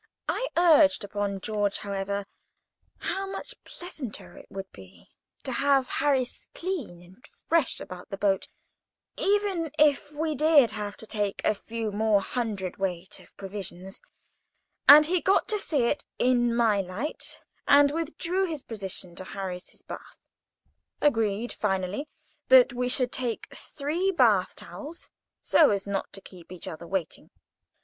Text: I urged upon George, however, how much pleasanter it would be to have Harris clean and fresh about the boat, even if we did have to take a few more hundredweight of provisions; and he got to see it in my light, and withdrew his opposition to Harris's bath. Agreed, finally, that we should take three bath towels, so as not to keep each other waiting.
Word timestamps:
I 0.27 0.47
urged 0.57 1.03
upon 1.03 1.41
George, 1.41 1.77
however, 1.77 2.25
how 3.01 3.27
much 3.31 3.53
pleasanter 3.63 4.35
it 4.35 4.47
would 4.49 4.71
be 4.71 5.11
to 5.43 5.51
have 5.51 5.85
Harris 6.01 6.47
clean 6.55 7.03
and 7.03 7.23
fresh 7.47 7.79
about 7.79 8.09
the 8.09 8.17
boat, 8.17 8.47
even 9.15 9.71
if 9.77 10.11
we 10.13 10.33
did 10.33 10.71
have 10.71 10.97
to 10.97 11.05
take 11.05 11.39
a 11.45 11.53
few 11.53 11.91
more 11.91 12.19
hundredweight 12.19 13.19
of 13.19 13.37
provisions; 13.37 14.01
and 14.89 15.05
he 15.05 15.21
got 15.21 15.47
to 15.49 15.59
see 15.59 15.83
it 15.83 16.03
in 16.17 16.55
my 16.55 16.81
light, 16.81 17.43
and 17.67 17.91
withdrew 17.91 18.45
his 18.47 18.63
opposition 18.63 19.13
to 19.17 19.23
Harris's 19.23 19.83
bath. 19.83 20.17
Agreed, 20.99 21.53
finally, 21.53 22.09
that 22.47 22.73
we 22.73 22.89
should 22.89 23.11
take 23.11 23.53
three 23.55 24.09
bath 24.09 24.55
towels, 24.55 25.11
so 25.43 25.69
as 25.69 25.85
not 25.85 26.11
to 26.13 26.21
keep 26.21 26.51
each 26.51 26.67
other 26.67 26.87
waiting. 26.87 27.29